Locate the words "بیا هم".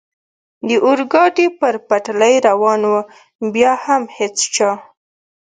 3.53-4.03